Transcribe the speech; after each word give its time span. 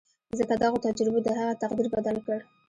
ځکه 0.39 0.53
دغو 0.63 0.83
تجربو 0.85 1.19
د 1.23 1.27
هغه 1.39 1.53
تقدير 1.63 1.87
بدل 1.95 2.17
کړ. 2.25 2.37